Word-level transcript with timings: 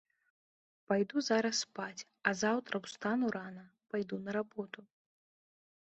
Пайду 0.91 1.17
зараз 1.27 1.55
спаць, 1.65 2.07
а 2.31 2.35
заўтра 2.41 2.75
ўстану 2.87 3.25
рана, 3.39 3.65
пайду 3.93 4.15
на 4.27 4.31
работу. 4.41 4.79